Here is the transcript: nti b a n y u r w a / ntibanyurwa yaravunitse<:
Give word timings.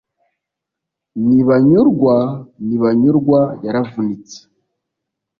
nti 1.23 1.39
b 1.47 1.49
a 1.55 1.57
n 1.65 1.67
y 1.71 1.75
u 1.79 1.81
r 1.85 1.87
w 2.03 2.05
a 2.17 2.19
/ 2.43 2.65
ntibanyurwa 2.65 3.41
yaravunitse<: 3.63 4.39